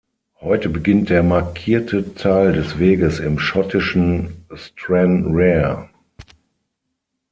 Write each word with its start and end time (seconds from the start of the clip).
Heute 0.39 0.67
beginnt 0.69 1.11
der 1.11 1.21
markierte 1.21 2.15
Teil 2.15 2.53
des 2.53 2.79
Weges 2.79 3.19
im 3.19 3.37
schottischen 3.37 4.47
Stranraer. 4.51 5.91